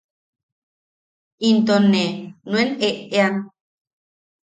Into 1.47 1.75
ne 1.91 2.03
nuen 2.51 2.69
e’ean. 2.89 3.35